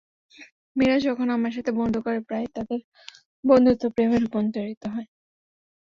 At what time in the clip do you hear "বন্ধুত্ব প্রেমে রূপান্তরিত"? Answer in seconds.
3.43-4.83